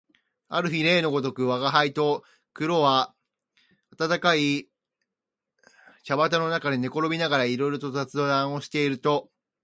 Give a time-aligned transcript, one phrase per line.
[0.47, 2.23] ある日例のごとく吾輩と
[2.55, 3.13] 黒は
[3.99, 4.67] 暖かい
[6.03, 9.29] 茶畠の中で寝転びながらいろいろ雑談をしていると、